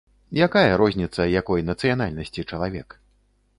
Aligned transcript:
Якая 0.45 0.71
розніца, 0.81 1.27
якой 1.41 1.67
нацыянальнасці 1.69 2.49
чалавек. 2.53 3.01